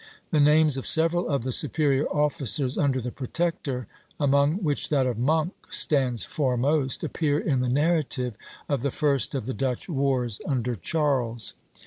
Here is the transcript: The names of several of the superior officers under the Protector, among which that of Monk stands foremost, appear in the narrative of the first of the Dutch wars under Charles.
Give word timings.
The 0.31 0.39
names 0.39 0.77
of 0.77 0.87
several 0.87 1.27
of 1.29 1.43
the 1.43 1.51
superior 1.51 2.07
officers 2.07 2.75
under 2.75 2.99
the 2.99 3.11
Protector, 3.11 3.85
among 4.19 4.53
which 4.53 4.89
that 4.89 5.05
of 5.05 5.19
Monk 5.19 5.53
stands 5.69 6.23
foremost, 6.25 7.03
appear 7.03 7.37
in 7.37 7.59
the 7.59 7.69
narrative 7.69 8.33
of 8.67 8.81
the 8.81 8.89
first 8.89 9.35
of 9.35 9.45
the 9.45 9.53
Dutch 9.53 9.87
wars 9.87 10.41
under 10.47 10.73
Charles. 10.73 11.53